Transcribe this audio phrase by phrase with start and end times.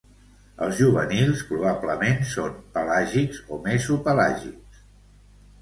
[0.67, 4.85] Els juvenils, probablement, són pelàgics o mesopelàgics.